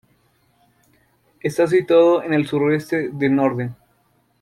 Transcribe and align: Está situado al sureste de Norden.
Está 1.41 1.67
situado 1.67 2.21
al 2.21 2.47
sureste 2.47 3.09
de 3.09 3.29
Norden. 3.29 3.75